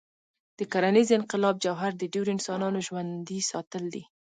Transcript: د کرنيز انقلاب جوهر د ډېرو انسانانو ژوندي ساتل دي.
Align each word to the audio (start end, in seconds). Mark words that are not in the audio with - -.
د 0.57 0.59
کرنيز 0.71 1.09
انقلاب 1.19 1.55
جوهر 1.65 1.91
د 1.97 2.03
ډېرو 2.13 2.29
انسانانو 2.35 2.79
ژوندي 2.87 3.39
ساتل 3.51 3.83
دي. 3.93 4.03